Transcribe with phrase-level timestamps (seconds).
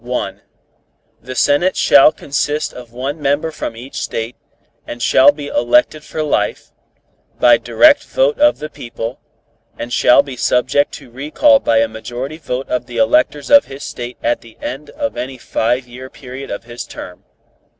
[1.21, 4.35] The Senate shall consist of one member from each State,
[4.87, 6.71] and shall be elected for life,
[7.39, 9.19] by direct vote of the people,
[9.77, 13.83] and shall be subject to recall by a majority vote of the electors of his
[13.83, 17.23] State at the end of any five year period of his term.